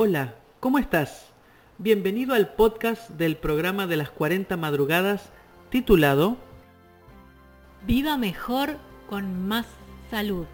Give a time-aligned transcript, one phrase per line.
[0.00, 1.32] Hola, ¿cómo estás?
[1.76, 5.32] Bienvenido al podcast del programa de las 40 madrugadas
[5.70, 6.36] titulado
[7.84, 8.76] Viva mejor
[9.10, 9.66] con más
[10.08, 10.46] salud.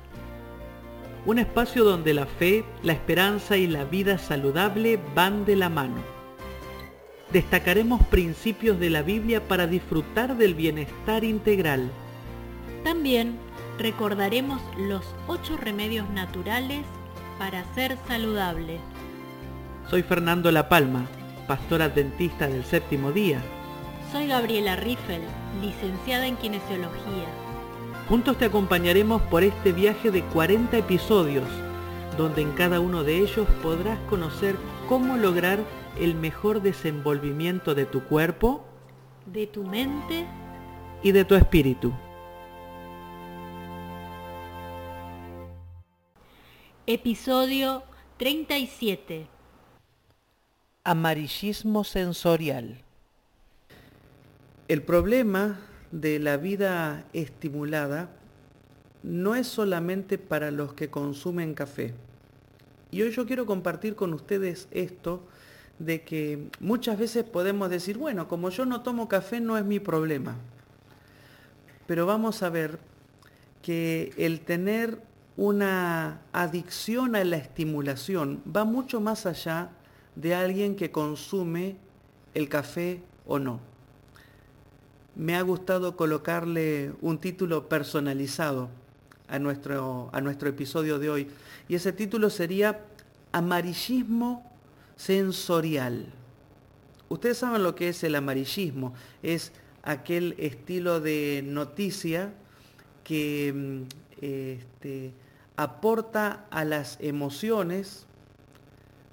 [1.26, 6.02] Un espacio donde la fe, la esperanza y la vida saludable van de la mano.
[7.30, 11.90] Destacaremos principios de la Biblia para disfrutar del bienestar integral.
[12.82, 13.36] También
[13.78, 16.86] recordaremos los ocho remedios naturales
[17.38, 18.80] para ser saludable.
[19.90, 21.06] Soy Fernando La Palma,
[21.46, 23.42] pastor adventista del séptimo día.
[24.10, 25.20] Soy Gabriela Riffel,
[25.60, 27.26] licenciada en Kinesiología.
[28.08, 31.44] Juntos te acompañaremos por este viaje de 40 episodios,
[32.16, 34.56] donde en cada uno de ellos podrás conocer
[34.88, 35.58] cómo lograr
[36.00, 38.64] el mejor desenvolvimiento de tu cuerpo,
[39.26, 40.26] de tu mente
[41.02, 41.92] y de tu espíritu.
[46.86, 47.82] Episodio
[48.16, 49.33] 37
[50.86, 52.76] Amarillismo sensorial.
[54.68, 55.58] El problema
[55.90, 58.10] de la vida estimulada
[59.02, 61.94] no es solamente para los que consumen café.
[62.90, 65.22] Y hoy yo quiero compartir con ustedes esto
[65.78, 69.80] de que muchas veces podemos decir, bueno, como yo no tomo café no es mi
[69.80, 70.36] problema.
[71.86, 72.78] Pero vamos a ver
[73.62, 75.00] que el tener
[75.38, 79.70] una adicción a la estimulación va mucho más allá
[80.16, 81.76] de alguien que consume
[82.34, 83.60] el café o no.
[85.16, 88.68] Me ha gustado colocarle un título personalizado
[89.28, 91.28] a nuestro, a nuestro episodio de hoy
[91.68, 92.84] y ese título sería
[93.32, 94.50] Amarillismo
[94.96, 96.06] sensorial.
[97.08, 102.32] Ustedes saben lo que es el amarillismo, es aquel estilo de noticia
[103.04, 103.82] que mm,
[104.20, 105.12] este,
[105.56, 108.06] aporta a las emociones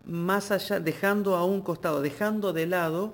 [0.06, 3.14] más allá, dejando a un costado, dejando de lado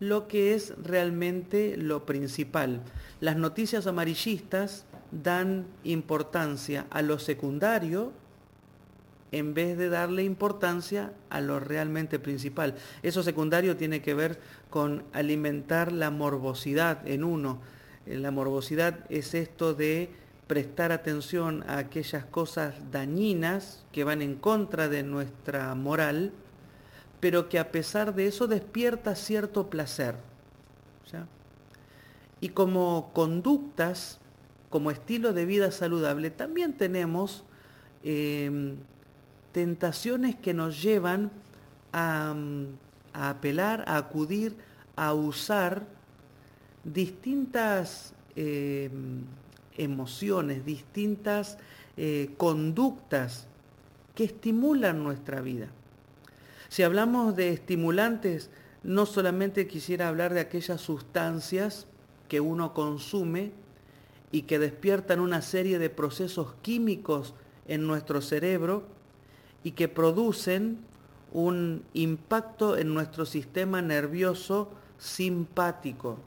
[0.00, 2.80] lo que es realmente lo principal.
[3.20, 8.12] Las noticias amarillistas dan importancia a lo secundario
[9.32, 12.76] en vez de darle importancia a lo realmente principal.
[13.02, 14.38] Eso secundario tiene que ver
[14.70, 17.60] con alimentar la morbosidad en uno.
[18.06, 20.10] La morbosidad es esto de
[20.46, 26.32] prestar atención a aquellas cosas dañinas que van en contra de nuestra moral,
[27.20, 30.16] pero que a pesar de eso despierta cierto placer.
[32.40, 34.18] Y como conductas,
[34.68, 37.44] como estilo de vida saludable, también tenemos
[38.02, 38.76] em,
[39.52, 41.30] tentaciones que nos llevan
[41.92, 42.34] a,
[43.14, 44.56] apelar, a acudir,
[44.96, 45.86] a usar
[46.82, 49.22] distintas em,
[49.76, 51.58] emociones, distintas
[51.96, 53.46] eh, conductas
[54.14, 55.68] que estimulan nuestra vida.
[56.68, 58.50] Si hablamos de estimulantes,
[58.82, 61.86] no solamente quisiera hablar de aquellas sustancias
[62.28, 63.52] que uno consume
[64.32, 67.34] y que despiertan una serie de procesos químicos
[67.68, 68.84] en nuestro cerebro
[69.62, 70.78] y que producen
[71.32, 76.18] un impacto en nuestro sistema nervioso simpático.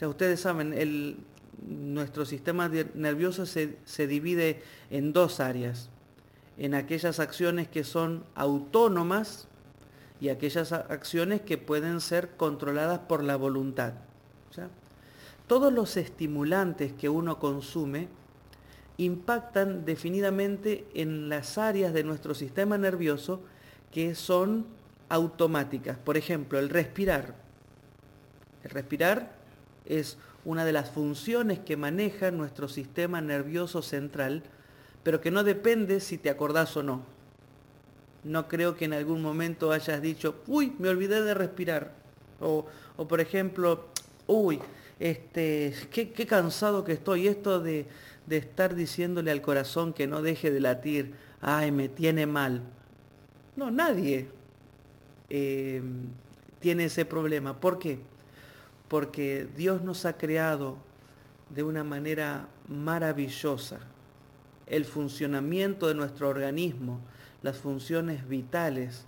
[0.00, 1.18] Ya ustedes saben, el,
[1.66, 5.90] nuestro sistema nervioso se, se divide en dos áreas,
[6.58, 9.48] en aquellas acciones que son autónomas
[10.20, 13.94] y aquellas acciones que pueden ser controladas por la voluntad.
[15.46, 18.08] Todos los estimulantes que uno consume
[18.98, 23.40] impactan definidamente en las áreas de nuestro sistema nervioso
[23.90, 24.66] que son
[25.08, 25.96] automáticas.
[25.98, 27.34] Por ejemplo, el respirar.
[28.62, 29.39] El respirar
[29.86, 34.42] es una de las funciones que maneja nuestro sistema nervioso central,
[35.02, 37.02] pero que no depende si te acordás o no.
[38.24, 41.92] No creo que en algún momento hayas dicho, uy, me olvidé de respirar.
[42.40, 42.66] O,
[43.08, 43.86] por ejemplo,
[44.26, 44.60] uy,
[44.98, 47.28] este, qué, qué, cansado que estoy.
[47.28, 47.86] Esto de,
[48.26, 52.62] de estar diciéndole al corazón que no deje de latir, ay, me tiene mal.
[53.56, 54.28] No, nadie
[55.28, 55.82] eh,
[56.60, 57.58] tiene ese problema.
[57.58, 57.98] ¿Por qué?
[58.90, 60.76] Porque Dios nos ha creado
[61.48, 63.78] de una manera maravillosa.
[64.66, 66.98] El funcionamiento de nuestro organismo,
[67.40, 69.04] las funciones vitales,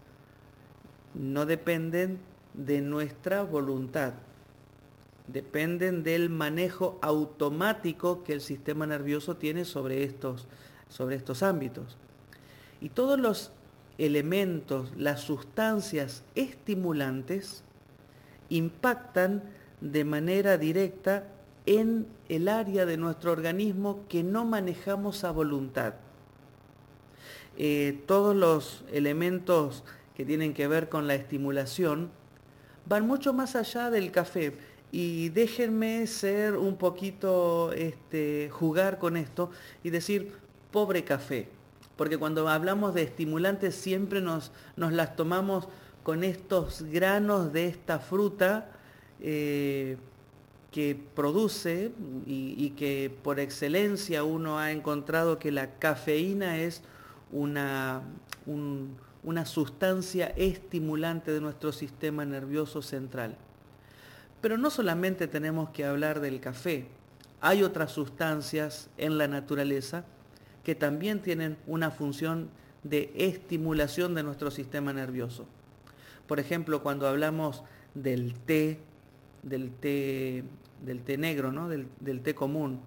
[1.14, 2.20] no dependen
[2.54, 4.12] de nuestra voluntad,
[5.26, 10.46] dependen del manejo automático que el sistema nervioso tiene sobre estos,
[10.88, 11.96] sobre estos ámbitos.
[12.80, 13.50] Y todos los
[13.98, 17.64] elementos, las sustancias estimulantes,
[18.48, 19.42] impactan
[19.82, 21.24] de manera directa
[21.66, 25.94] en el área de nuestro organismo que no manejamos a voluntad.
[27.58, 29.84] Eh, todos los elementos
[30.14, 32.10] que tienen que ver con la estimulación
[32.86, 34.56] van mucho más allá del café.
[34.92, 39.50] Y déjenme ser un poquito, este, jugar con esto
[39.82, 40.32] y decir,
[40.70, 41.48] pobre café.
[41.96, 45.68] Porque cuando hablamos de estimulantes siempre nos, nos las tomamos
[46.02, 48.71] con estos granos de esta fruta
[49.24, 49.96] eh,
[50.72, 51.92] que produce
[52.26, 56.82] y, que por excelencia uno ha encontrado que la cafeína es
[57.30, 58.02] una,
[59.22, 63.36] una sustancia estimulante de nuestro sistema nervioso central.
[64.40, 66.88] Pero no solamente tenemos que hablar del café,
[67.42, 70.04] hay otras sustancias en la naturaleza
[70.64, 72.48] que también tienen una función
[72.82, 75.46] de estimulación de nuestro sistema nervioso.
[76.26, 77.62] Por ejemplo, cuando hablamos
[77.94, 78.80] del té,
[79.42, 80.44] del té,
[80.84, 81.68] del té negro, ¿no?
[81.68, 82.80] del, del té común,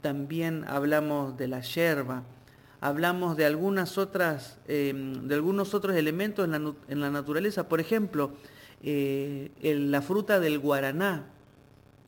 [0.00, 2.22] también hablamos de la yerba,
[2.80, 3.46] hablamos de
[3.96, 7.68] otras, em, de algunos otros elementos en la, naturaleza.
[7.68, 8.32] Por ejemplo,
[8.82, 11.24] eh, la fruta del guaraná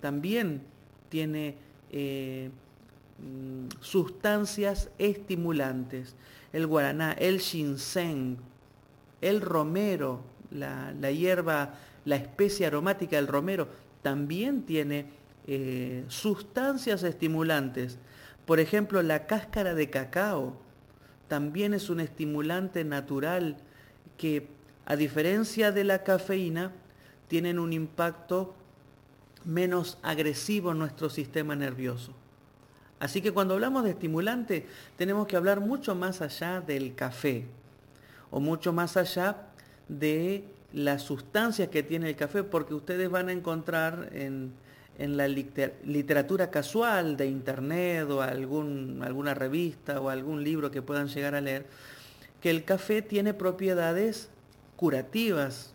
[0.00, 0.62] también
[1.08, 1.56] tiene
[1.90, 2.50] eh,
[3.18, 6.14] mm, sustancias estimulantes.
[6.52, 8.36] El guaraná, el ginseng,
[9.20, 11.74] el romero, la, hierba,
[12.04, 13.68] la especie aromática del romero,
[14.08, 15.04] también tiene
[15.46, 17.98] eh, sustancias estimulantes.
[18.46, 20.56] Por ejemplo, la cáscara de cacao
[21.28, 23.58] también es un estimulante natural
[24.16, 24.48] que,
[24.86, 26.72] a diferencia de la cafeína,
[27.28, 28.54] tienen un impacto
[29.44, 32.14] menos agresivo en nuestro sistema nervioso.
[33.00, 34.66] Así que cuando hablamos de estimulante,
[34.96, 37.44] tenemos que hablar mucho más allá del café
[38.30, 39.48] o mucho más allá
[39.86, 44.52] de las sustancias que tiene el café, porque ustedes van a encontrar en,
[44.98, 51.34] en la literatura casual de internet o alguna revista o algún libro que puedan llegar
[51.34, 51.66] a leer,
[52.40, 54.28] que el café tiene propiedades
[54.76, 55.72] curativas.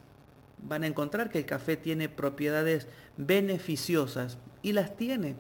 [0.61, 2.87] Van a encontrar que el café tiene propiedades
[3.17, 5.35] beneficiosas y las tiene.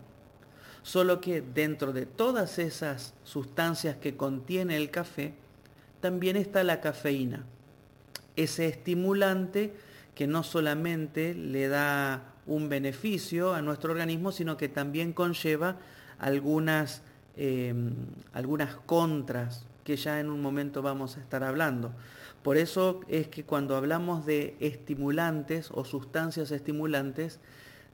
[0.81, 5.33] Solo que dentro de todas esas sustancias que contiene el café,
[6.01, 7.45] también está la cafeína.
[8.35, 9.73] Ese estimulante
[10.15, 15.77] que no solamente le da un beneficio a nuestro organismo, sino que también conlleva
[16.19, 17.01] algunas,
[17.35, 17.93] em,
[18.33, 21.91] algunas contras que ya en un momento vamos a estar hablando.
[22.41, 27.39] Por eso es que cuando hablamos de estimulantes o sustancias estimulantes,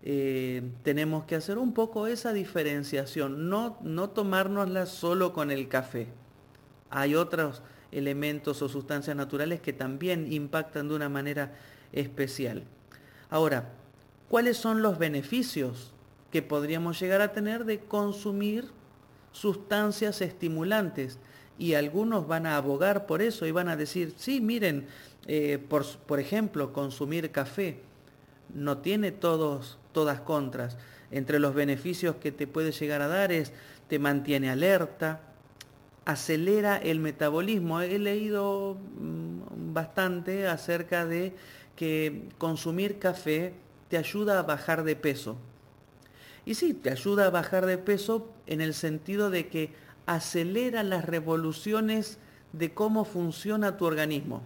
[0.02, 6.08] eh, tenemos que hacer un poco esa diferenciación, no, no tomárnosla solo con el café.
[6.90, 11.54] Hay otros elementos o sustancias naturales que también impactan de una manera
[11.92, 12.64] especial.
[13.30, 13.70] Ahora,
[14.30, 15.92] ¿cuáles son los beneficios
[16.32, 18.66] que podríamos llegar a tener de consumir
[19.32, 21.20] sustancias estimulantes?
[21.58, 24.88] Y algunos van a abogar por eso y van a decir, sí, miren,
[25.28, 27.80] eh, por, por, ejemplo, consumir café
[28.54, 30.78] no tiene todos, todas contras.
[31.12, 33.52] Entre los beneficios que te puede llegar a dar es,
[33.88, 35.22] te mantiene alerta,
[36.12, 37.82] acelera el metabolismo.
[37.82, 41.36] He leído mm, bastante acerca de
[41.76, 43.54] que consumir café
[43.90, 45.38] te ayuda a bajar de peso.
[46.46, 49.74] Y sí, te ayuda a bajar de peso en el sentido de que
[50.06, 52.18] acelera las revoluciones
[52.54, 54.42] de cómo funciona tu organismo.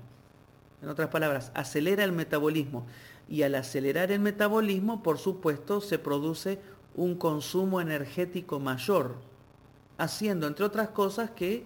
[0.81, 2.85] En otras palabras, acelera el metabolismo.
[3.29, 6.59] Y al acelerar el metabolismo, por supuesto, se produce
[6.95, 9.15] un consumo energético mayor,
[9.97, 11.65] haciendo, entre otras cosas, que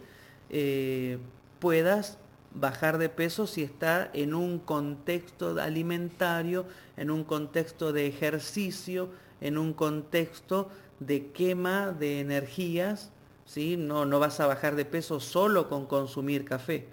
[0.50, 1.18] eh,
[1.60, 2.18] puedas
[2.54, 6.66] bajar de peso si está en un contexto alimentario,
[6.96, 9.10] en un contexto de ejercicio,
[9.42, 10.70] en un contexto
[11.00, 13.12] de quema de energías,
[13.46, 13.78] ¿sí?
[13.78, 16.88] no, no vas a bajar de peso solo con consumir café,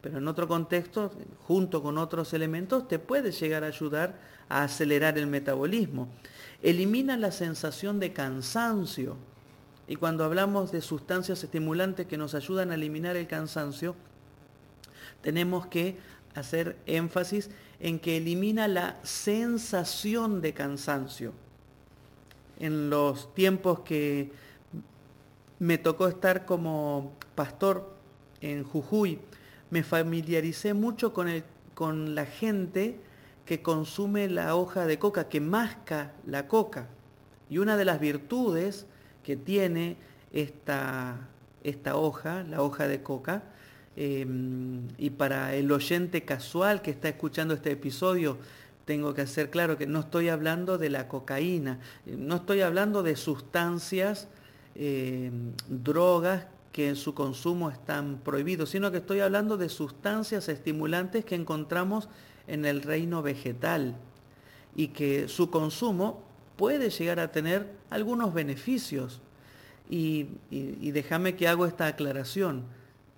[0.00, 1.12] pero en otro contexto,
[1.46, 6.08] junto con otros elementos, te puede llegar a ayudar a acelerar el metabolismo.
[6.60, 9.16] Elimina la sensación de cansancio.
[9.88, 13.96] Y cuando hablamos de sustancias estimulantes que nos ayudan a eliminar el cansancio,
[15.22, 15.98] tenemos que
[16.34, 21.32] hacer énfasis en que elimina la sensación de cansancio.
[22.58, 24.30] En los tiempos que
[25.58, 27.92] me tocó estar como pastor
[28.40, 29.20] en Jujuy,
[29.70, 33.00] me familiaricé mucho con, el, con la gente
[33.46, 36.88] que consume la hoja de coca, que masca la coca.
[37.50, 38.86] Y una de las virtudes
[39.22, 39.96] que tiene
[40.32, 41.28] esta,
[41.62, 43.42] esta hoja, la hoja de coca,
[43.94, 48.38] Em, y para el oyente casual que está escuchando este episodio,
[48.86, 53.16] tengo que hacer claro que no estoy hablando de la cocaína, no estoy hablando de
[53.16, 54.28] sustancias,
[54.74, 61.34] em, drogas que su consumo están prohibidos, sino que estoy hablando de sustancias estimulantes que
[61.34, 62.08] encontramos
[62.46, 63.94] en el reino vegetal
[64.74, 66.24] y que su consumo
[66.56, 69.20] puede llegar a tener algunos beneficios.
[69.90, 72.64] Y, déjame que hago esta aclaración.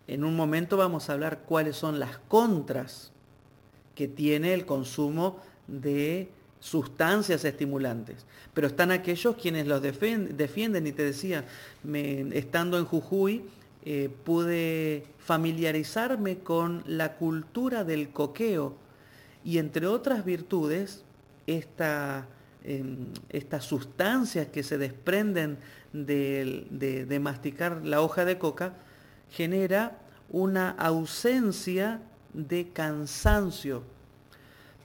[0.06, 3.12] En un momento vamos a hablar cuáles son las contras
[3.94, 6.28] que tiene el consumo de
[6.60, 8.26] sustancias estimulantes.
[8.54, 11.44] Pero están aquellos quienes los defienden, y te decía,
[12.32, 13.44] estando en Jujuy,
[13.84, 18.74] eh, pude familiarizarme con la cultura del coqueo
[19.44, 21.04] y entre otras virtudes,
[21.46, 22.26] esta,
[23.28, 25.58] estas sustancias que se desprenden
[25.92, 28.74] de, masticar la hoja de coca
[29.30, 29.98] genera
[30.30, 32.00] una ausencia
[32.32, 33.82] de cansancio.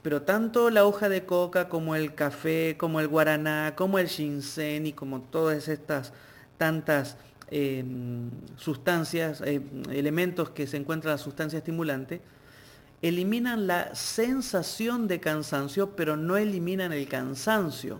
[0.02, 4.86] Pero tanto la hoja de coca como el café, como el guaraná, como el ginseng
[4.86, 6.14] y como todas estas
[6.58, 7.18] tantas
[7.52, 12.22] em, sustancias, em, elementos que se encuentran en la sustancia estimulante,
[13.01, 18.00] eliminan la sensación de cansancio, pero no eliminan el cansancio.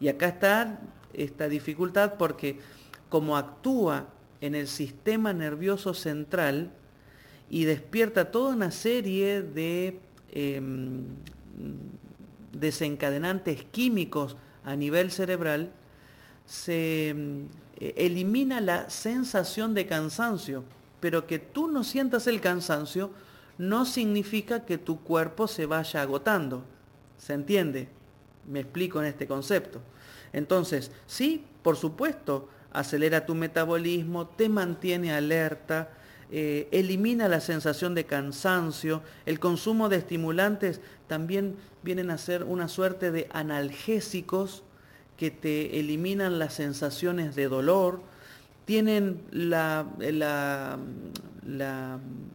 [0.00, 0.80] Y acá está
[1.12, 2.58] esta dificultad porque
[3.08, 4.08] como actúa
[4.40, 6.70] en el sistema nervioso central
[7.48, 10.00] y despierta toda una serie de
[10.32, 11.04] em,
[12.52, 15.70] desencadenantes químicos a nivel cerebral,
[16.44, 20.64] se em, elimina la sensación de cansancio,
[21.00, 23.10] pero que tú no sientas el cansancio
[23.58, 26.64] no significa que tu cuerpo se vaya agotando.
[27.18, 27.88] ¿Se entiende?
[28.46, 29.80] Me explico en este concepto.
[30.32, 35.90] Entonces, sí, por supuesto, acelera tu metabolismo, te mantiene alerta,
[36.30, 39.02] eh, elimina la sensación de cansancio.
[39.24, 44.62] El consumo de estimulantes también vienen a ser una suerte de analgésicos
[45.16, 48.02] que te eliminan las sensaciones de dolor,
[48.66, 49.22] tienen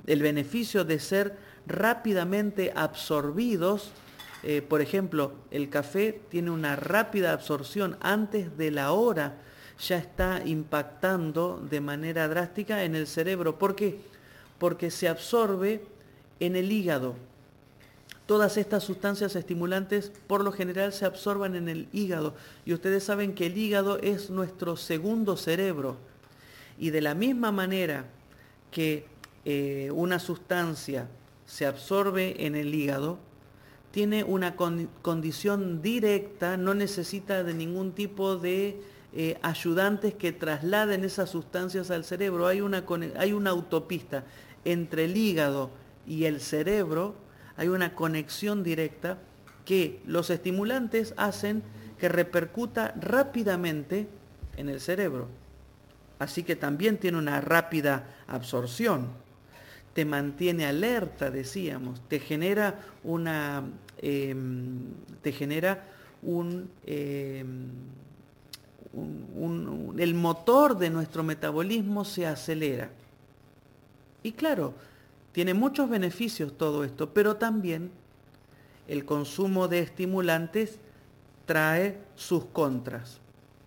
[0.08, 3.92] el beneficio de ser rápidamente absorbidos.
[4.42, 9.38] Eh, por ejemplo, el café tiene una rápida absorción antes de la hora,
[9.78, 13.60] ya está impactando de manera drástica en el cerebro.
[13.60, 14.00] ¿Por qué?
[14.58, 15.84] Porque se absorbe
[16.40, 17.16] en el hígado.
[18.26, 22.36] Todas estas sustancias estimulantes por lo general se absorban en el hígado
[22.66, 25.98] y ustedes saben que el hígado es nuestro segundo cerebro
[26.82, 28.06] y de la misma manera
[28.72, 29.06] que
[29.46, 31.08] eh, una sustancia
[31.46, 33.20] se absorbe en el hígado,
[33.92, 38.82] tiene una condición directa, no necesita de ningún tipo de
[39.14, 42.48] eh, ayudantes que trasladen esas sustancias al cerebro.
[42.48, 42.84] Hay una,
[43.16, 44.24] hay una autopista
[44.66, 45.70] entre el hígado
[46.08, 47.14] y el cerebro,
[47.58, 49.20] hay una conexión directa
[49.66, 51.62] que los estimulantes hacen
[52.00, 54.08] que repercuta rápidamente
[54.58, 55.41] en el cerebro
[56.22, 59.08] así que también tiene una rápida absorción.
[59.96, 63.64] Te mantiene alerta, decíamos, te genera una,
[63.98, 64.84] em,
[65.24, 65.84] te genera
[66.86, 67.70] em,
[68.94, 72.92] un, el motor de nuestro metabolismo se acelera.
[74.22, 74.76] Y claro,
[75.32, 77.90] tiene muchos beneficios todo esto, pero también
[78.88, 80.78] el consumo de estimulantes
[81.48, 83.20] trae sus contras.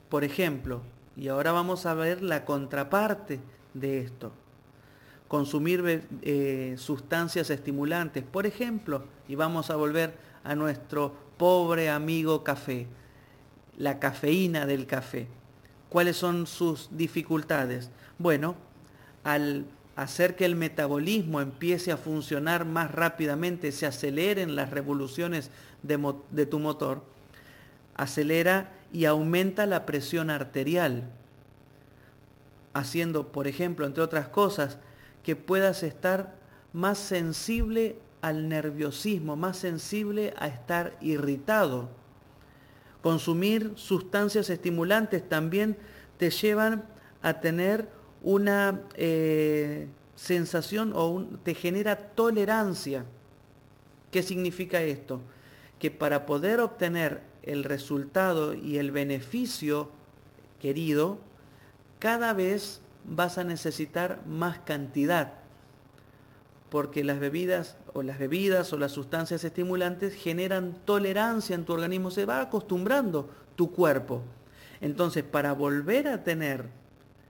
[0.09, 0.83] Por ejemplo,
[1.17, 3.41] y ahora vamos a ver la contraparte
[3.73, 4.33] de esto.
[5.29, 12.87] Consumir eh, sustancias estimulantes, por ejemplo, y vamos a volver a nuestro pobre amigo café,
[13.77, 15.29] la cafeína del café.
[15.89, 17.91] ¿Cuáles son sus dificultades?
[18.19, 18.57] Bueno,
[19.23, 19.67] al
[19.97, 25.51] hacer que el metabolismo empiece a funcionar más rápidamente, se aceleren las revoluciones
[25.83, 27.03] de, de tu motor,
[27.95, 31.11] acelera y aumenta la presión arterial,
[32.75, 34.79] haciendo, por ejemplo, entre otras cosas,
[35.25, 36.37] que puedas estar
[36.73, 41.89] más sensible al nerviosismo, más sensible a estar irritado.
[43.03, 45.77] Consumir sustancias estimulantes también
[46.17, 46.85] te llevan
[47.21, 47.89] a tener
[48.23, 53.05] una eh, sensación o te genera tolerancia.
[54.13, 55.21] ¿Qué significa esto?
[55.81, 59.91] Que para poder obtener el resultado y el beneficio
[60.61, 61.19] querido,
[61.99, 65.35] cada vez vas a necesitar más cantidad,
[66.71, 72.11] porque las bebidas o las bebidas o las sustancias estimulantes generan tolerancia en tu organismo,
[72.11, 74.23] se va acostumbrando tu cuerpo.
[74.81, 76.67] Entonces, para volver a tener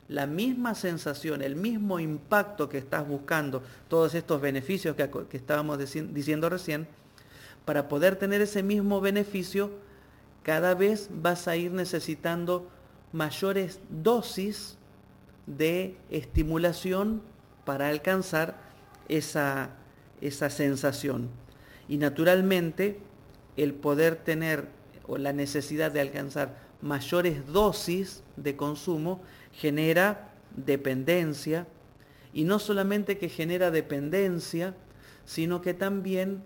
[0.08, 5.78] la misma sensación, el mismo impacto que estás buscando, todos estos beneficios que, que estábamos
[5.78, 6.86] diciendo recién,
[7.64, 9.70] para poder tener ese mismo beneficio,
[10.44, 12.68] cada vez vas a ir necesitando
[13.12, 14.76] mayores dosis
[15.46, 17.22] de estimulación
[17.64, 18.56] para alcanzar
[19.08, 19.70] esa,
[20.20, 21.30] esa sensación.
[21.88, 23.00] Y naturalmente
[23.56, 24.68] el poder tener
[25.06, 29.22] o la necesidad de alcanzar mayores dosis de consumo
[29.52, 31.66] genera dependencia
[32.32, 34.74] y no solamente que genera dependencia,
[35.24, 36.42] sino que también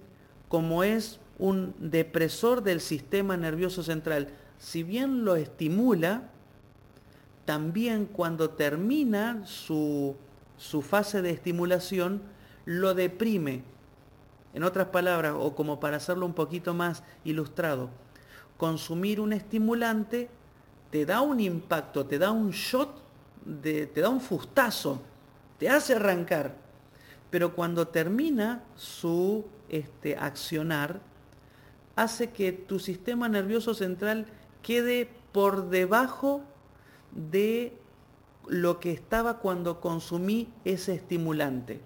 [0.48, 4.28] como es un depresor del sistema nervioso central,
[4.59, 6.30] si bien lo estimula,
[7.45, 10.16] también cuando termina su,
[10.57, 12.23] su fase de estimulación,
[12.64, 13.62] lo deprime.
[14.52, 17.90] En otras palabras, o como para hacerlo un poquito más ilustrado,
[18.57, 20.28] consumir un estimulante
[20.90, 22.90] te da un impacto, te da un shot,
[23.62, 25.00] te da un fustazo,
[25.59, 26.54] te hace arrancar.
[27.30, 31.00] Pero cuando termina su este, accionar,
[31.98, 34.26] hace que tu sistema nervioso central
[34.62, 36.42] quede por debajo
[37.10, 37.72] de
[38.46, 41.80] lo que estaba cuando consumí ese estimulante.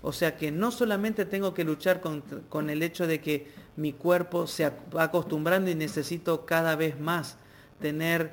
[0.00, 4.46] O sea que no solamente tengo que luchar con, el hecho de que mi cuerpo
[4.46, 7.36] se va acostumbrando y necesito cada vez más
[7.80, 8.30] tener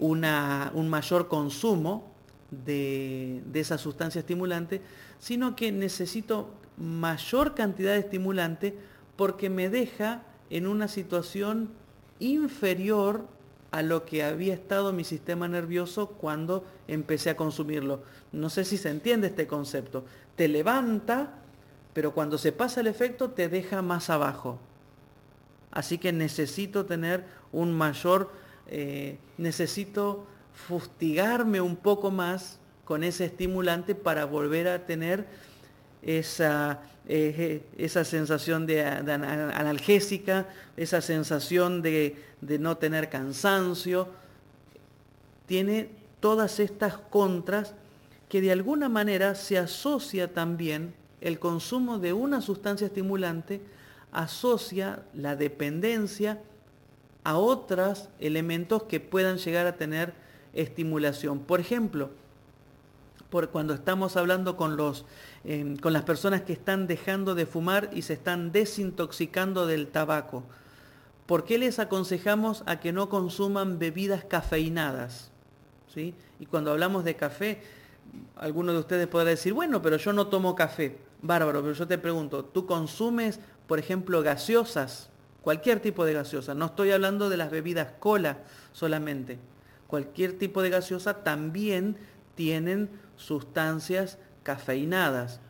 [0.00, 2.12] un mayor consumo
[2.50, 4.80] de, de esa sustancia estimulante,
[5.20, 8.76] sino que necesito mayor cantidad de estimulante
[9.16, 11.70] porque me deja en una situación
[12.18, 13.26] inferior
[13.70, 18.02] a lo que había estado mi sistema nervioso cuando empecé a consumirlo.
[18.32, 20.04] No sé si se entiende este concepto.
[20.36, 21.34] Te levanta,
[21.92, 24.58] pero cuando se pasa el efecto te deja más abajo.
[25.70, 28.30] Así que necesito tener un mayor,
[28.66, 35.26] eh, necesito fustigarme un poco más con ese estimulante para volver a tener
[36.06, 40.46] esa, eh, esa sensación de, analgésica,
[40.76, 44.08] esa sensación de, de no tener cansancio.
[45.46, 47.74] Tiene todas estas contras
[48.28, 53.60] que de alguna manera se asocia también el consumo de una sustancia estimulante,
[54.12, 56.40] asocia la dependencia
[57.24, 60.14] a otros elementos que puedan llegar a tener
[60.54, 61.40] estimulación.
[61.40, 62.10] Por ejemplo,
[63.30, 65.04] por cuando estamos hablando con, los,
[65.46, 70.44] em, con las personas que están dejando de fumar y se están desintoxicando del tabaco.
[71.24, 75.30] ¿Por qué les aconsejamos a que no consuman bebidas cafeinadas?
[75.92, 76.14] ¿Sí?
[76.38, 77.62] Y cuando hablamos de café,
[78.36, 80.98] alguno de ustedes podrá decir, bueno, pero yo no tomo café.
[81.22, 85.08] Bárbaro, pero yo te pregunto, ¿tú consumes, por ejemplo, gaseosas?
[85.42, 86.54] Cualquier tipo de gaseosa.
[86.54, 88.38] No estoy hablando de las bebidas cola
[88.72, 89.38] solamente.
[89.86, 91.96] Cualquier tipo de gaseosa también
[92.34, 95.40] tienen sustancias cafeinadas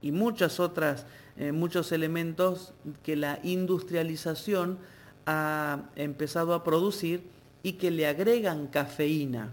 [0.00, 1.04] y muchas otras,
[1.36, 4.78] eh, muchos elementos que la industrialización
[5.26, 7.24] ha empezado a producir
[7.64, 9.50] y que le agregan cafeína.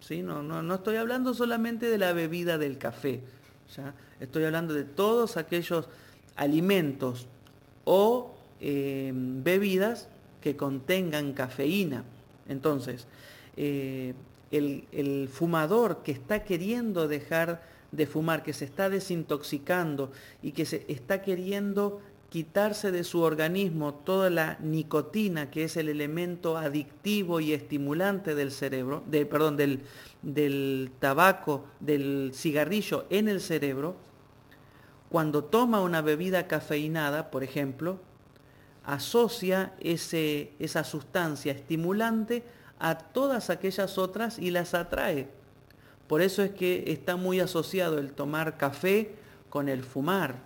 [0.00, 0.22] ¿sí?
[0.22, 3.20] No, no, estoy hablando solamente de la bebida del café,
[4.18, 5.88] estoy hablando de todos aquellos
[6.34, 7.28] alimentos
[7.84, 10.08] o eh, bebidas
[10.40, 12.02] que contengan cafeína.
[12.48, 13.06] Entonces,
[13.56, 14.14] eh,
[14.52, 20.10] el, fumador que está queriendo dejar de fumar, que se está desintoxicando
[20.42, 22.00] y que se está queriendo
[22.30, 28.50] quitarse de su organismo toda la nicotina, que es el elemento adictivo y estimulante del
[28.50, 29.80] cerebro, perdón, del,
[30.22, 33.96] del tabaco, del cigarrillo en el cerebro,
[35.10, 38.00] cuando toma una bebida cafeinada, por ejemplo,
[38.82, 42.44] asocia ese, esa sustancia estimulante
[42.78, 45.28] a todas aquellas otras y las atrae.
[46.12, 49.14] Por eso es que está muy asociado el tomar café
[49.48, 50.40] con el fumar.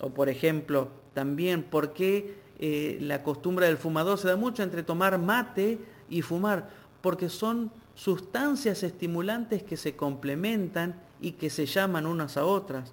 [0.00, 4.82] O por ejemplo, también por qué eh, la costumbre del fumador se da mucho entre
[4.82, 5.78] tomar mate
[6.10, 12.44] y fumar, porque son sustancias estimulantes que se complementan y que se llaman unas a
[12.44, 12.92] otras.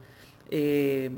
[0.51, 1.09] Eh,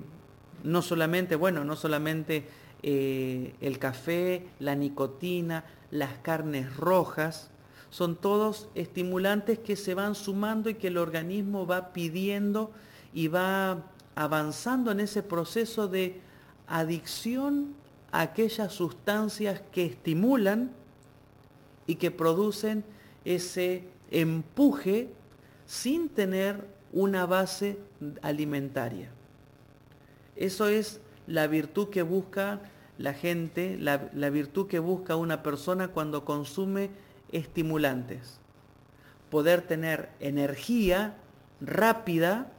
[0.63, 2.47] no solamente, bueno, no solamente
[2.81, 7.51] eh, el café, la nicotina, las carnes rojas,
[7.89, 12.71] son todos estimulantes que se van sumando y que el organismo va pidiendo
[13.13, 13.83] y va
[14.15, 16.19] avanzando en ese proceso de
[16.67, 17.75] adicción
[18.11, 20.71] a aquellas sustancias que estimulan
[21.85, 22.83] y que producen
[23.25, 25.09] ese empuje
[25.65, 27.77] sin tener una base
[28.21, 29.09] alimentaria.
[30.35, 32.61] Eso es la virtud que busca
[32.97, 33.97] la gente, la,
[34.29, 36.89] virtud que busca una persona cuando consume
[37.31, 38.39] estimulantes.
[39.29, 41.15] Poder tener energía
[41.61, 42.51] rápida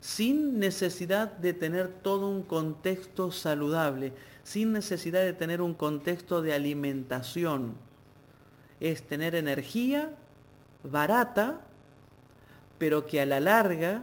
[0.00, 6.52] sin necesidad de tener todo un contexto saludable, sin necesidad de tener un contexto de
[6.52, 7.74] alimentación.
[8.80, 10.12] Es tener energía
[10.82, 11.60] barata
[12.78, 14.02] pero que a la larga,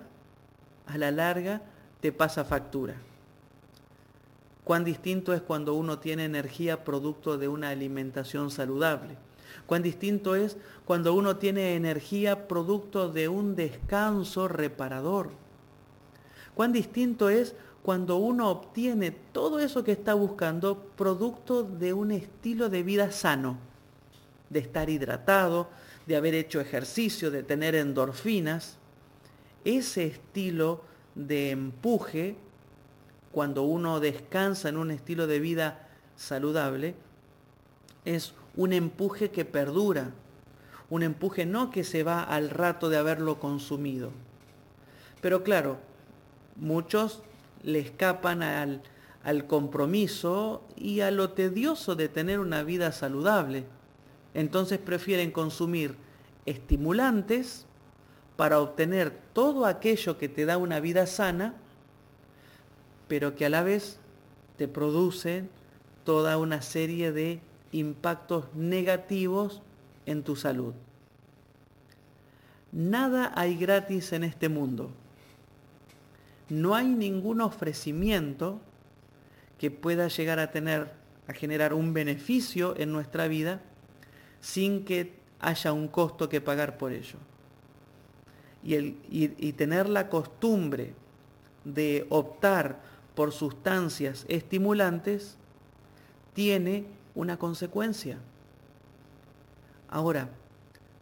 [0.87, 1.61] a la larga,
[1.99, 2.95] te pasa factura.
[4.63, 9.17] Cuán distinto es cuando uno tiene energía producto de una alimentación saludable.
[9.71, 15.29] Cuán distinto es cuando uno tiene energía producto de un descanso reparador.
[16.53, 22.67] Cuán distinto es cuando uno obtiene todo eso que está buscando producto de un estilo
[22.67, 23.59] de vida sano,
[24.49, 25.69] de estar hidratado,
[26.05, 28.75] de haber hecho ejercicio, de tener endorfinas.
[29.63, 30.81] Ese estilo
[31.15, 32.35] de empuje,
[33.31, 36.93] cuando uno descansa en un estilo de vida saludable,
[38.03, 40.11] es un empuje que perdura,
[40.89, 44.11] un empuje no que se va al rato de haberlo consumido.
[45.21, 45.77] Pero claro,
[46.55, 47.21] muchos
[47.63, 48.81] le escapan al,
[49.23, 53.65] al compromiso y a lo tedioso de tener una vida saludable.
[54.33, 55.95] Entonces prefieren consumir
[56.45, 57.65] estimulantes
[58.35, 61.53] para obtener todo aquello que te da una vida sana,
[63.07, 63.99] pero que a la vez
[64.57, 65.45] te produce
[66.03, 69.61] toda una serie de impactos negativos
[70.05, 70.73] en tu salud.
[72.71, 74.91] Nada hay gratis en este mundo
[76.51, 78.59] no hay ningún ofrecimiento
[79.57, 80.91] que pueda llegar a tener,
[81.27, 83.61] a generar un beneficio en nuestra vida
[84.41, 87.17] sin que haya un costo que pagar por ello.
[88.65, 90.93] Y, el, y tener la costumbre
[91.63, 92.81] de optar
[93.15, 95.37] por sustancias estimulantes
[96.33, 96.83] tiene
[97.15, 98.17] una consecuencia.
[99.89, 100.29] Ahora,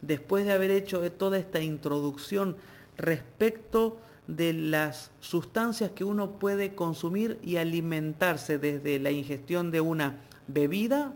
[0.01, 2.57] después de haber hecho toda esta introducción
[2.97, 10.17] respecto de las sustancias que uno puede consumir y alimentarse desde la ingestión de una
[10.47, 11.13] bebida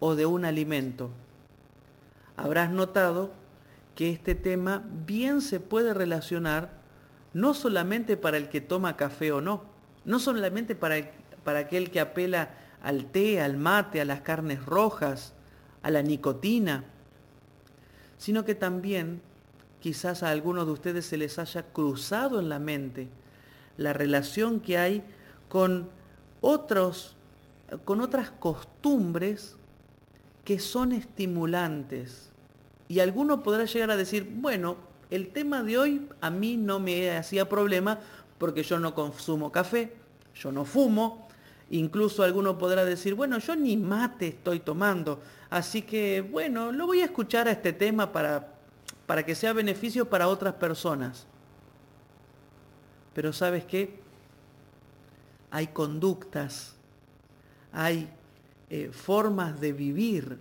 [0.00, 1.10] o de un alimento.
[2.36, 3.30] Habrás notado
[3.94, 6.70] que este tema bien se puede relacionar
[7.32, 9.62] no solamente para el que toma café o no,
[10.04, 10.96] no solamente para,
[11.44, 12.50] para aquel que apela
[12.86, 15.32] al té, al mate, a las carnes rojas,
[15.82, 16.84] a la nicotina,
[18.16, 19.20] sino que también
[19.80, 23.08] quizás a algunos de ustedes se les haya cruzado en la mente
[23.76, 25.02] la relación que hay
[25.48, 25.90] con
[26.40, 27.16] otros
[27.84, 29.56] con otras costumbres
[30.44, 32.30] que son estimulantes.
[32.86, 34.76] Y alguno podrá llegar a decir, bueno,
[35.10, 37.98] el tema de hoy a mí no me hacía problema
[38.38, 39.92] porque yo no consumo café,
[40.36, 41.25] yo no fumo,
[41.70, 47.00] incluso alguno podrá decir, bueno, yo ni mate estoy tomando, así que bueno, lo voy
[47.00, 48.56] a escuchar a este tema para
[49.06, 51.26] para que sea beneficio para otras personas.
[53.14, 53.98] Pero sabes qué?
[55.50, 56.74] Hay conductas,
[57.72, 58.10] hay
[58.68, 60.38] eh, formas de vivir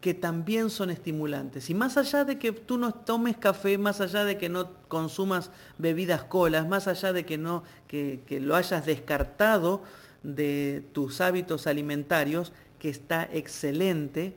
[0.00, 1.70] que también son estimulantes.
[1.70, 5.50] Y más allá de que tú no tomes café, más allá de que no consumas
[5.78, 9.82] bebidas colas, más allá de que, no, que, que lo hayas descartado
[10.24, 14.34] de tus hábitos alimentarios, que está excelente,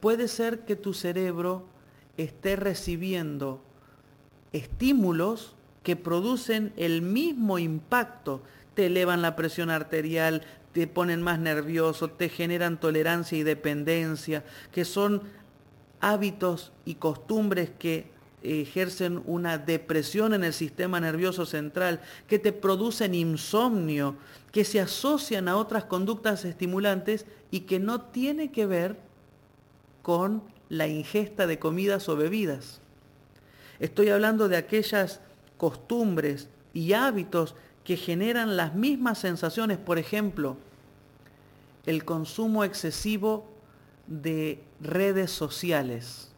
[0.00, 1.66] puede ser que tu cerebro
[2.16, 3.62] esté recibiendo
[4.52, 8.42] estímulos que producen el mismo impacto.
[8.74, 14.84] Te elevan la presión arterial, te ponen más nervioso, te generan tolerancia y dependencia, que
[14.84, 15.22] son
[16.00, 18.10] hábitos y costumbres que
[18.42, 24.16] ejercen una depresión en el sistema nervioso central, que te producen insomnio,
[24.52, 28.96] que se asocian a otras conductas estimulantes y que no tiene que ver
[30.02, 32.80] con la ingesta de comidas o bebidas.
[33.78, 35.20] Estoy hablando de aquellas
[35.56, 40.56] costumbres y hábitos que generan las mismas sensaciones, por ejemplo,
[41.86, 43.48] el consumo excesivo
[44.06, 46.29] de redes sociales,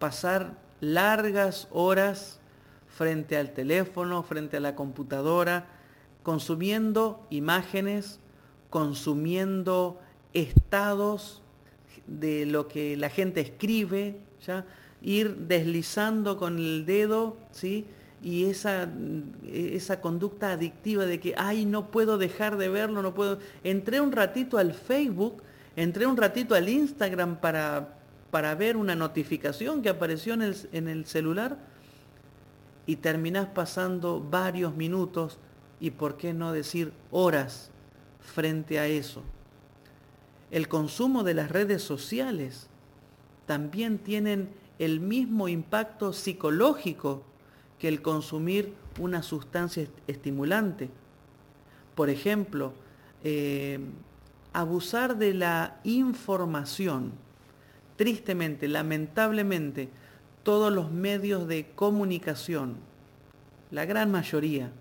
[0.00, 2.40] pasar largas horas
[2.88, 5.66] frente al teléfono, frente a la computadora,
[6.24, 8.18] consumiendo imágenes,
[8.68, 10.00] consumiendo
[10.32, 11.42] estados
[12.06, 14.64] de lo que la gente escribe, ¿ya?
[15.02, 17.86] ir deslizando con el dedo, ¿sí?
[18.22, 18.88] y esa,
[19.50, 23.38] esa conducta adictiva de que, ay, no puedo dejar de verlo, no puedo.
[23.64, 25.42] Entré un ratito al Facebook,
[25.74, 27.99] entré un ratito al Instagram para,
[28.30, 31.58] para ver una notificación que apareció en el, celular
[32.86, 35.38] y terminás pasando varios minutos
[35.80, 37.70] y, ¿por qué no decir horas
[38.20, 39.22] frente a eso?
[40.50, 42.66] el consumo de las redes sociales
[43.46, 47.22] también tienen el mismo impacto psicológico
[47.78, 50.90] que el consumir una sustancia estimulante.
[51.94, 52.72] Por ejemplo,
[53.22, 53.78] eh,
[54.52, 57.12] abusar de la información.
[58.00, 59.90] Tristemente, lamentablemente,
[60.42, 62.76] todos los medios de comunicación,
[63.70, 64.72] la gran mayoría,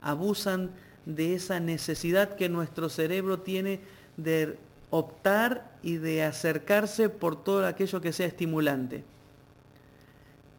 [0.00, 0.72] abusan
[1.06, 3.78] de esa necesidad que nuestro cerebro tiene
[4.16, 4.58] de
[4.90, 9.04] optar y de acercarse por todo aquello que sea estimulante.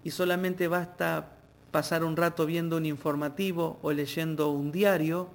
[0.05, 1.33] Y solamente basta
[1.71, 5.27] pasar un rato viendo un informativo o leyendo un diario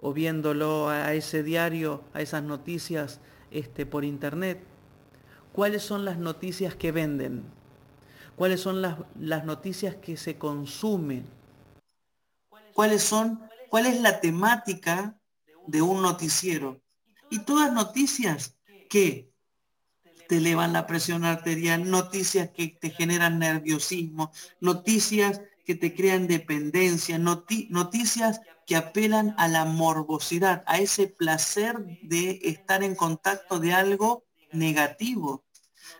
[0.00, 4.67] o viéndolo a ese diario, a esas noticias este, por internet.
[5.58, 7.42] ¿Cuáles son las noticias que venden?
[8.36, 11.26] ¿Cuáles son las, noticias que se consumen?
[12.74, 15.18] ¿Cuáles son, ¿Cuál es la temática
[15.66, 16.80] de un noticiero?
[17.28, 18.54] Y todas noticias
[18.88, 19.32] que
[20.28, 27.18] te elevan la presión arterial, noticias que te generan nerviosismo, noticias que te crean dependencia,
[27.18, 34.24] noticias que apelan a la morbosidad, a ese placer de estar en contacto de algo
[34.52, 35.44] negativo.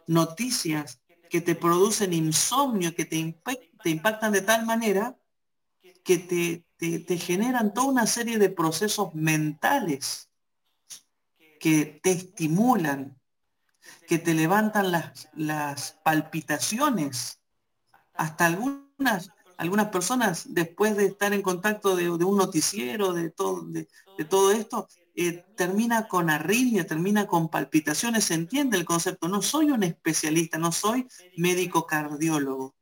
[0.06, 3.40] Noticias que te producen insomnio, que te,
[3.82, 5.16] te impactan de tal manera
[6.04, 10.30] que te, te, generan toda una serie de procesos mentales
[11.60, 13.20] que te estimulan,
[14.06, 17.40] que te levantan las, las palpitaciones,
[18.14, 23.88] hasta algunas algunas personas, después de estar en contacto de, un noticiero, de todo, de,
[24.24, 24.88] todo esto,
[25.20, 29.26] eh, termina con arritmia, termina con palpitaciones, se entiende el concepto.
[29.26, 32.76] No soy un especialista, no soy médico cardiólogo,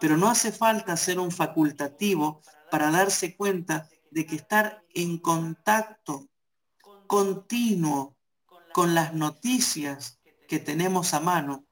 [0.00, 6.30] pero no hace falta ser un facultativo para darse cuenta de que estar en contacto
[7.06, 8.16] continuo
[8.72, 11.66] con las noticias que tenemos a mano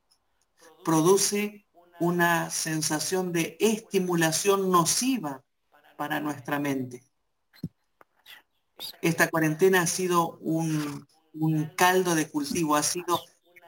[0.84, 1.66] produce
[1.98, 5.42] una sensación de estimulación nociva
[5.96, 7.09] para nuestra mente.
[9.02, 11.06] Esta cuarentena ha sido un,
[11.76, 13.20] caldo de cultivo, ha sido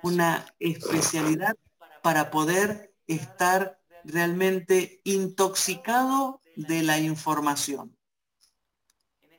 [0.02, 1.56] una especialidad
[2.02, 7.96] para poder estar realmente intoxicado de la información.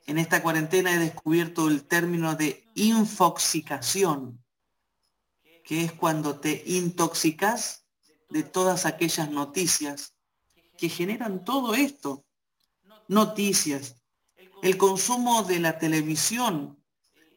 [0.06, 4.44] En esta cuarentena he descubierto el término de infoxicación,
[5.64, 7.86] que es cuando te intoxicas
[8.30, 10.14] de todas aquellas noticias
[10.78, 12.26] que generan todo esto.
[13.08, 14.03] Noticias,
[14.64, 16.82] el consumo de la televisión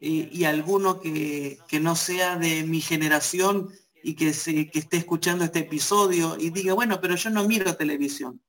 [0.00, 3.68] eh, y alguno que, no sea de mi generación
[4.00, 7.76] y que, se, que esté escuchando este episodio y diga, bueno, pero yo no miro
[7.76, 8.40] televisión.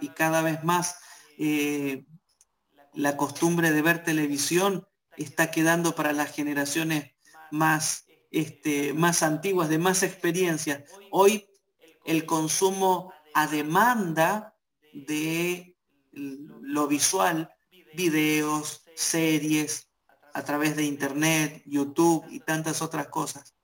[0.00, 0.96] Y cada vez más
[1.38, 2.04] eh,
[2.92, 7.12] la costumbre de ver televisión está quedando para las generaciones
[7.50, 10.84] más, este, más antiguas, de más experiencia.
[11.10, 11.46] Hoy
[12.04, 14.54] el consumo a demanda
[14.92, 15.74] de
[16.12, 17.50] lo visual,
[17.94, 19.88] videos, series,
[20.34, 23.54] a través de internet, YouTube y tantas otras cosas.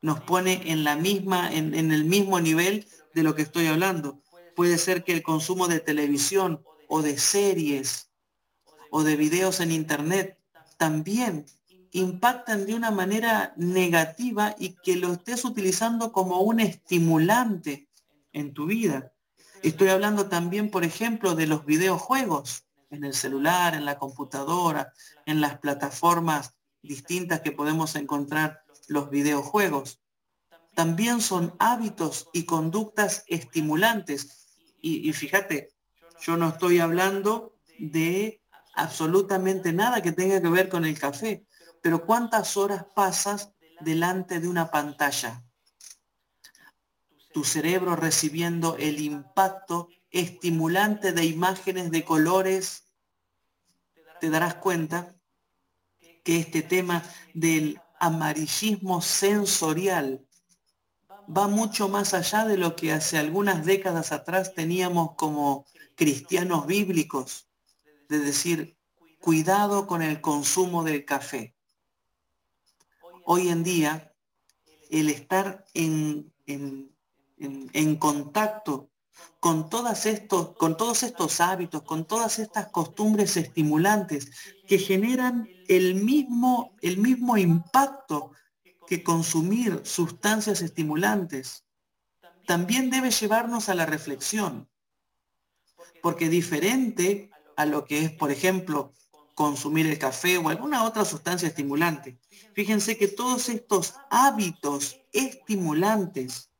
[0.00, 4.20] Nos pone en la misma, en, el mismo nivel de lo que estoy hablando.
[4.54, 8.10] Puede ser que el consumo de televisión o de series
[8.90, 10.38] o de videos en internet
[10.78, 11.46] también
[11.92, 17.88] impactan de una manera negativa y que lo estés utilizando como un estimulante
[18.32, 19.12] en tu vida.
[19.62, 24.92] Estoy hablando también, por ejemplo, de los videojuegos en el celular, en la computadora,
[25.24, 30.00] en las plataformas distintas que podemos encontrar los videojuegos.
[30.74, 34.48] También son hábitos y conductas estimulantes.
[34.80, 35.70] Y, fíjate,
[36.20, 38.40] yo no estoy hablando de
[38.74, 41.46] absolutamente nada que tenga que ver con el café
[41.86, 45.44] pero ¿cuántas horas pasas delante de una pantalla?
[47.32, 52.84] Tu cerebro recibiendo el impacto estimulante de imágenes de colores,
[54.20, 55.14] te darás cuenta
[56.24, 57.02] que este tema
[57.34, 60.26] del amarillismo sensorial
[61.34, 67.48] va mucho más allá de lo que hace algunas décadas atrás teníamos como cristianos bíblicos,
[68.08, 68.76] de decir,
[69.20, 71.56] cuidado con el consumo del café
[73.26, 74.14] hoy en día
[74.88, 78.88] el estar en, en, contacto
[79.40, 79.68] con,
[80.04, 84.30] estos, con todos estos hábitos, con todas estas costumbres estimulantes
[84.66, 88.32] que generan el mismo, el mismo impacto
[88.86, 91.64] que consumir sustancias estimulantes,
[92.46, 94.68] también debe llevarnos a la reflexión.
[96.02, 98.92] Porque diferente a lo que es, por ejemplo,
[99.34, 102.18] consumir el café o alguna otra sustancia estimulante.
[102.54, 106.50] Fíjense que todos estos hábitos estimulantes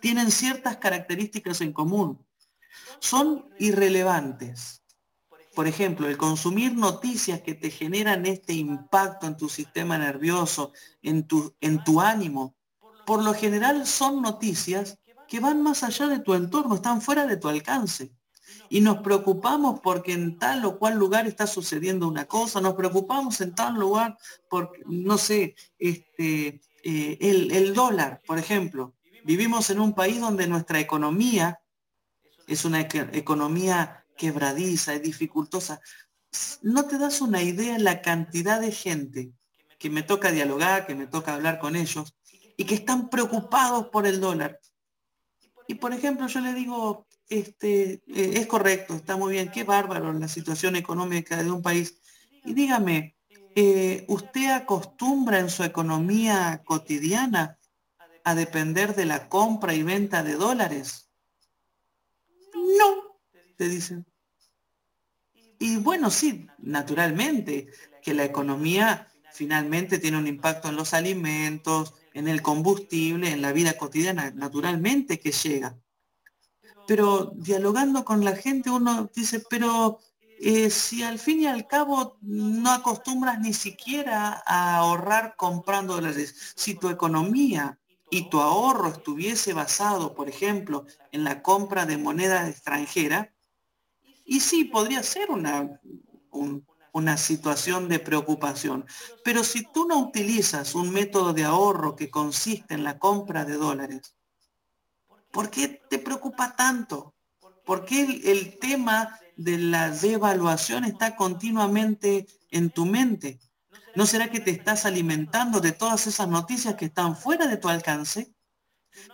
[0.00, 2.24] tienen ciertas características en común.
[2.98, 4.82] Son irrelevantes.
[5.54, 11.26] Por ejemplo, el consumir noticias que te generan este impacto en tu sistema nervioso, en
[11.26, 12.54] tu, en tu ánimo,
[13.04, 17.36] por lo general son noticias que van más allá de tu entorno, están fuera de
[17.36, 18.12] tu alcance.
[18.68, 23.40] Y nos preocupamos porque en tal o cual lugar está sucediendo una cosa, nos preocupamos
[23.40, 24.16] en tal lugar
[24.48, 28.94] por, no sé, este, eh, el, el dólar, por ejemplo.
[29.24, 31.60] Vivimos en un país donde nuestra economía
[32.46, 35.80] es una economía quebradiza, es dificultosa.
[36.62, 39.32] No te das una idea de la cantidad de gente
[39.78, 42.14] que me toca dialogar, que me toca hablar con ellos
[42.56, 44.60] y que están preocupados por el dólar.
[45.66, 50.12] Y por ejemplo, yo le digo, este, eh, es correcto, está muy bien, qué bárbaro
[50.12, 52.00] la situación económica de un país.
[52.44, 53.16] Y dígame,
[53.54, 57.59] eh, ¿usted acostumbra en su economía cotidiana
[58.24, 61.10] a depender de la compra y venta de dólares?
[62.54, 63.18] No,
[63.56, 64.06] te dicen.
[65.58, 67.68] Y bueno, sí, naturalmente,
[68.02, 73.52] que la economía finalmente tiene un impacto en los alimentos, en el combustible, en la
[73.52, 75.78] vida cotidiana, naturalmente que llega.
[76.86, 80.00] Pero dialogando con la gente uno dice, pero
[80.40, 86.54] eh, si al fin y al cabo no acostumbras ni siquiera a ahorrar comprando dólares,
[86.56, 87.78] si tu economía
[88.10, 93.32] y tu ahorro estuviese basado, por ejemplo, en la compra de moneda extranjera,
[94.24, 95.80] y sí, podría ser una,
[96.92, 98.84] una situación de preocupación.
[99.24, 103.54] Pero si tú no utilizas un método de ahorro que consiste en la compra de
[103.54, 104.16] dólares,
[105.30, 107.14] ¿por qué te preocupa tanto?
[107.64, 113.38] ¿Por qué el, el tema de la devaluación está continuamente en tu mente?
[113.94, 117.68] ¿No será que te estás alimentando de todas esas noticias que están fuera de tu
[117.68, 118.34] alcance?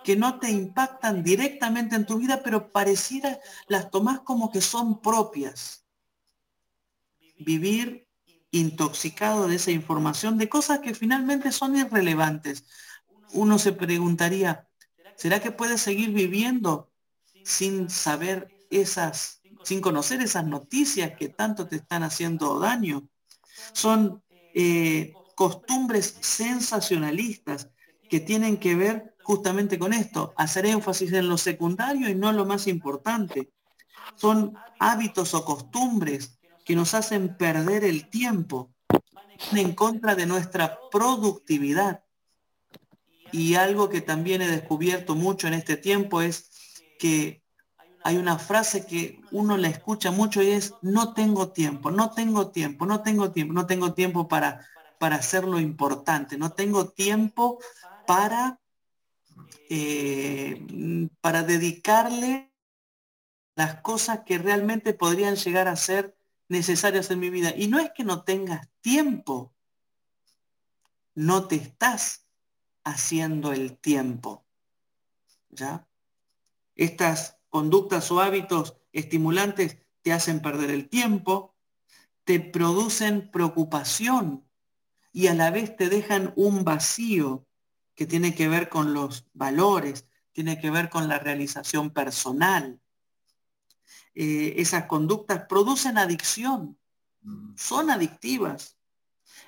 [0.05, 5.01] Que no te impactan directamente en tu vida, pero pareciera las tomás como que son
[5.01, 5.87] propias
[7.39, 8.09] vivir
[8.51, 12.65] intoxicado de esa información, de cosas que finalmente son irrelevantes.
[13.33, 14.69] Uno se preguntaría,
[15.17, 16.91] ¿será que puedes seguir viviendo
[17.45, 23.09] sin saber esas, sin conocer esas noticias que tanto te están haciendo daño?
[23.73, 24.23] Son
[24.59, 27.69] eh, costumbres sensacionalistas
[28.09, 32.47] que tienen que ver justamente con esto, hacer énfasis en lo secundario y no lo
[32.47, 33.51] más importante.
[34.15, 38.73] Son hábitos o costumbres que nos hacen perder el tiempo,
[39.53, 42.03] en contra de nuestra productividad.
[43.33, 47.43] Y algo que también he descubierto mucho en este tiempo es que
[48.07, 52.53] hay una frase que uno la escucha mucho y es, no tengo tiempo, no tengo
[52.53, 54.65] tiempo, no tengo tiempo, no tengo tiempo para,
[55.01, 57.59] para hacer lo importante, no tengo tiempo
[58.07, 58.61] para,
[59.69, 62.53] eh, para dedicarle
[63.57, 66.17] las cosas que realmente podrían llegar a ser
[66.49, 67.55] necesarias en mi vida.
[67.57, 69.53] Y no es que no tengas tiempo,
[71.17, 72.25] no te estás
[72.85, 74.47] haciendo el tiempo.
[75.51, 75.89] ¿Ya?
[76.77, 81.57] Estas conductas o hábitos estimulantes te hacen perder el tiempo,
[82.25, 84.45] te producen preocupación
[85.11, 87.47] y a la vez te dejan un vacío
[87.95, 92.79] que tiene que ver con los valores, tiene que ver con la realización personal.
[94.15, 96.79] Eh, esas conductas producen adicción,
[97.57, 98.77] son adictivas,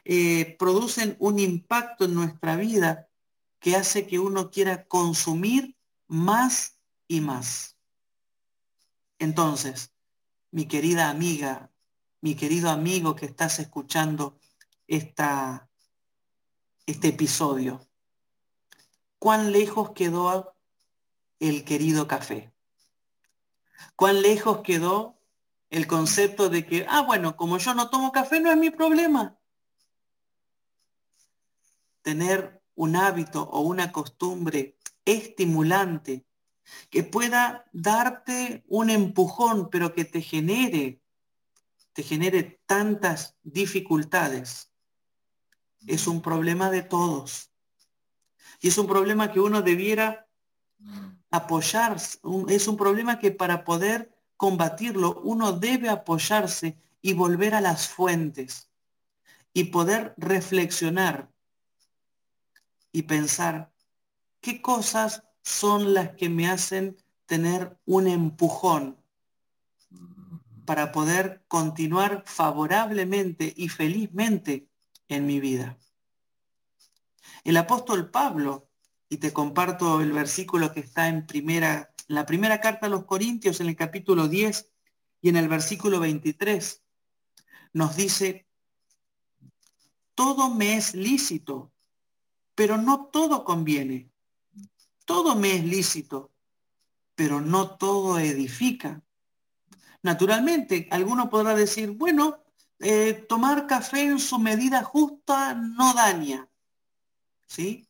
[0.06, 3.06] eh, producen un impacto en nuestra vida
[3.60, 7.77] que hace que uno quiera consumir más y más.
[9.18, 9.92] Entonces,
[10.50, 11.70] mi querida amiga,
[12.20, 14.38] mi querido amigo que estás escuchando
[14.86, 15.68] esta,
[16.86, 17.86] este episodio,
[19.18, 20.54] ¿cuán lejos quedó
[21.38, 22.52] el querido café?
[23.98, 25.18] cuán lejos quedó
[25.70, 29.36] el concepto de que, ah, bueno, como yo no tomo café no es mi problema.
[32.02, 36.24] Tener un hábito o una costumbre estimulante
[36.90, 41.00] que pueda darte un empujón, pero que te genere,
[41.92, 44.70] te genere tantas dificultades,
[45.86, 47.50] es un problema de todos.
[48.60, 50.26] Y es un problema que uno debiera
[51.30, 51.96] apoyar,
[52.48, 58.70] es un problema que para poder combatirlo uno debe apoyarse y volver a las fuentes
[59.52, 61.30] y poder reflexionar
[62.92, 63.72] y pensar
[64.40, 68.98] qué cosas son las que me hacen tener un empujón
[70.66, 74.68] para poder continuar favorablemente y felizmente
[75.08, 75.78] en mi vida.
[77.44, 78.68] El apóstol Pablo
[79.08, 83.60] y te comparto el versículo que está en primera, la primera carta a los Corintios,
[83.60, 84.70] en el capítulo 10
[85.22, 86.82] y en el versículo 23.
[87.72, 88.46] Nos dice,
[90.14, 91.72] todo me es lícito,
[92.54, 94.10] pero no todo conviene.
[95.08, 96.30] Todo me es lícito,
[97.14, 99.02] pero no todo edifica.
[100.02, 102.44] Naturalmente, alguno podrá decir, bueno,
[102.78, 106.46] eh, tomar café en su medida justa no daña.
[107.46, 107.88] ¿Sí?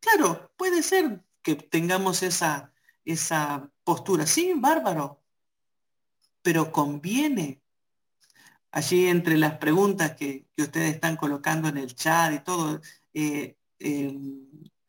[0.00, 2.72] Claro, puede ser que tengamos esa,
[3.04, 4.26] esa postura.
[4.26, 5.22] Sí, bárbaro.
[6.42, 7.62] Pero conviene.
[8.72, 12.80] Allí entre las preguntas que, ustedes están colocando en el chat y todo,
[13.14, 13.56] eh,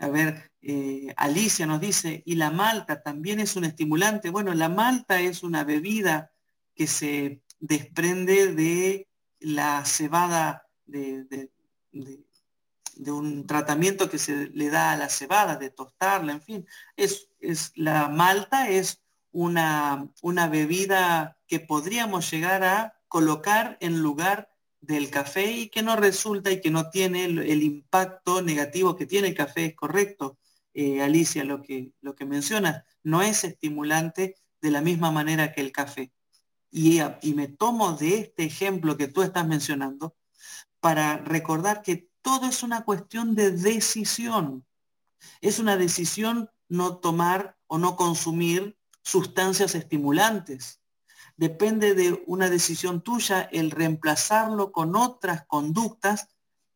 [0.02, 4.32] a ver, eh, Alicia nos dice, y la malta también es un estimulante.
[4.32, 6.32] Bueno, la malta es una bebida
[6.74, 9.08] que se desprende de
[9.40, 11.52] la cebada de,
[13.08, 16.68] un tratamiento que se le da a la cebada, de tostarla, en fin.
[16.96, 24.51] Es, es, la malta es una, una bebida que podríamos llegar a colocar en lugar
[24.82, 29.30] del café y que no resulta y que no tiene el, impacto negativo que tiene
[29.30, 30.40] el café, es correcto,
[30.74, 35.62] eh, Alicia, lo que, lo que mencionas, no es estimulante de la misma manera que
[35.62, 36.12] el café.
[36.72, 37.02] Y,
[37.34, 40.16] me tomo de este ejemplo que tú estás mencionando
[40.80, 44.66] para recordar que todo es una cuestión de decisión.
[45.42, 50.81] Es una decisión no tomar o no consumir sustancias estimulantes.
[51.42, 56.28] Depende de una decisión tuya el reemplazarlo con otras conductas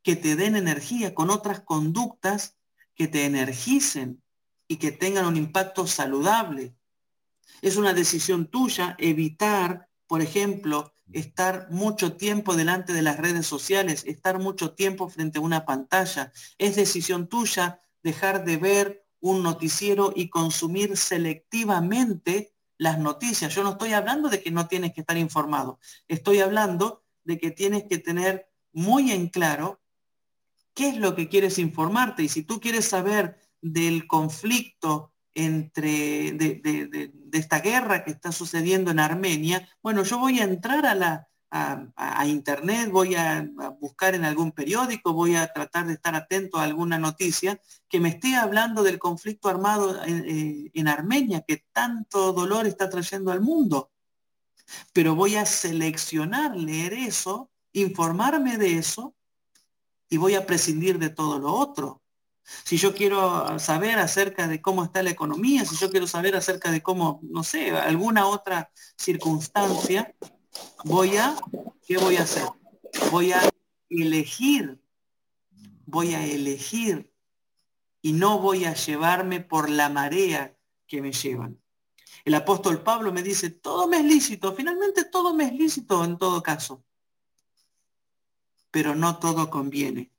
[0.01, 2.57] que te den energía, con otras conductas
[2.95, 4.23] que te energicen
[4.67, 6.75] y que tengan un impacto saludable.
[7.61, 14.03] Es una decisión tuya evitar, por ejemplo, estar mucho tiempo delante de las redes sociales,
[14.07, 16.31] estar mucho tiempo frente a una pantalla.
[16.57, 23.53] Es decisión tuya dejar de ver un noticiero y consumir selectivamente las noticias.
[23.53, 25.79] Yo no estoy hablando de que no tienes que estar informado.
[26.07, 29.81] Estoy hablando de que tienes que tener muy en claro
[30.73, 32.23] qué es lo que quieres informarte.
[32.23, 38.99] Y si tú quieres saber del conflicto entre de, esta guerra que está sucediendo en
[38.99, 43.47] Armenia, bueno, yo voy a entrar a la a, internet, voy a,
[43.79, 48.09] buscar en algún periódico, voy a tratar de estar atento a alguna noticia que me
[48.09, 53.41] esté hablando del conflicto armado en, eh, en Armenia que tanto dolor está trayendo al
[53.41, 53.91] mundo.
[54.91, 59.15] Pero voy a seleccionar, leer eso, informarme de eso
[60.09, 62.01] y voy a prescindir de todo lo otro.
[62.63, 66.71] Si yo quiero saber acerca de cómo está la economía, si yo quiero saber acerca
[66.71, 70.13] de cómo, no sé, alguna otra circunstancia,
[70.83, 71.35] voy a,
[71.85, 72.47] ¿qué voy a hacer?
[73.11, 73.41] Voy a
[73.89, 74.81] elegir,
[75.85, 77.11] voy a elegir
[78.01, 80.55] y no voy a llevarme por la marea
[80.87, 81.59] que me llevan.
[82.23, 86.17] El apóstol Pablo me dice, todo me es lícito, finalmente todo me es lícito en
[86.17, 86.83] todo caso,
[88.71, 90.11] pero no todo conviene.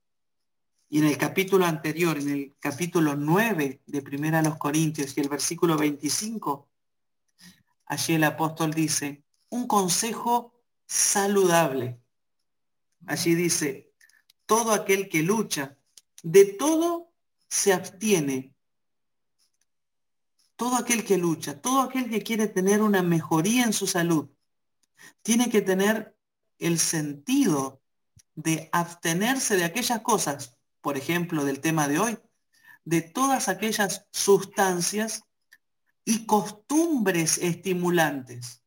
[0.89, 5.21] Y en el capítulo anterior, en el capítulo 9 de Primera a los Corintios y
[5.21, 6.69] el versículo 25,
[7.87, 9.26] allí el apóstol dice,
[9.57, 10.55] un consejo
[10.87, 12.01] saludable.
[13.07, 13.93] Allí dice,
[14.45, 15.77] todo aquel que lucha,
[16.23, 17.13] de todo
[17.49, 18.55] se abstiene.
[20.57, 24.31] Todo aquel que lucha, todo aquel que quiere tener una mejoría en su salud,
[25.23, 26.17] tiene que tener
[26.59, 27.83] el sentido
[28.35, 32.19] de abstenerse de aquellas cosas, por ejemplo, del tema de hoy,
[32.85, 35.25] de todas aquellas sustancias
[36.05, 38.66] y costumbres estimulantes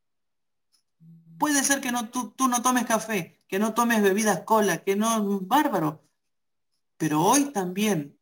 [1.40, 5.40] Puede ser que no, tú, no tomes café, que no tomes bebidas cola, que no,
[5.40, 6.04] bárbaro.
[6.98, 8.20] Pero hoy también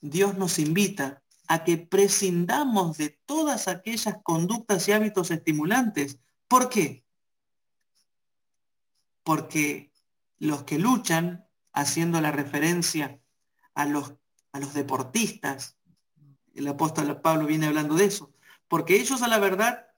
[0.00, 6.20] Dios nos invita a que prescindamos de todas aquellas conductas y hábitos estimulantes.
[6.46, 7.04] ¿Por qué?
[9.24, 9.92] Porque
[10.38, 13.20] los que luchan, haciendo la referencia
[13.74, 14.14] a los,
[14.52, 15.76] a los deportistas,
[16.54, 18.32] el apóstol Pablo viene hablando de eso,
[18.68, 19.91] porque ellos a la verdad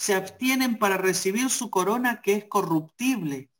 [0.00, 3.50] se abstienen para recibir su corona que es corruptible.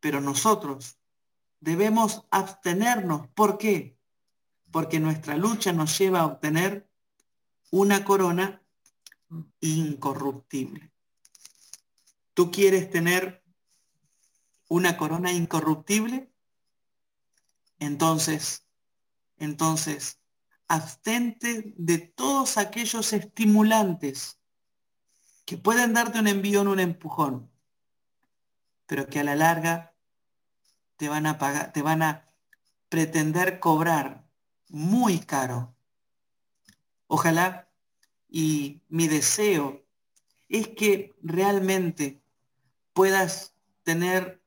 [0.00, 0.96] Pero nosotros
[1.60, 3.28] debemos abstenernos.
[3.34, 3.98] ¿Por qué?
[4.70, 6.88] Porque nuestra lucha nos lleva a obtener
[7.70, 8.62] una corona
[9.60, 10.90] incorruptible.
[12.32, 13.44] ¿Tú quieres tener
[14.68, 16.32] una corona incorruptible?
[17.78, 18.64] Entonces,
[19.36, 20.20] entonces,
[20.68, 24.38] abstente de todos aquellos estimulantes
[25.52, 27.50] que pueden darte un envío en un empujón,
[28.86, 29.94] pero que a la larga
[30.96, 32.26] te van a pagar, te van a
[32.88, 34.26] pretender cobrar
[34.70, 35.76] muy caro.
[37.06, 37.68] Ojalá
[38.30, 39.84] y mi deseo
[40.48, 42.22] es que realmente
[42.94, 44.42] puedas tener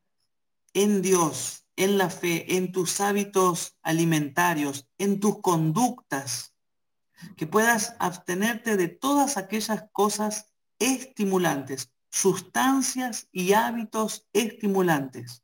[0.73, 6.55] en Dios, en la fe, en tus hábitos alimentarios, en tus conductas,
[7.37, 15.43] que puedas abstenerte de todas aquellas cosas estimulantes, sustancias y hábitos estimulantes,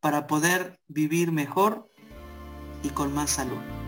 [0.00, 1.88] para poder vivir mejor
[2.82, 3.79] y con más salud.